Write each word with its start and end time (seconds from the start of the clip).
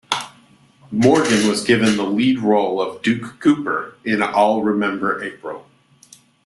Morgan 0.89 1.47
was 1.47 1.63
given 1.63 1.95
the 1.95 2.01
lead 2.07 2.39
role 2.39 2.81
of 2.81 3.03
Duke 3.03 3.39
Cooper 3.39 3.97
in 4.03 4.23
"I'll 4.23 4.63
Remember 4.63 5.23
April". 5.23 5.67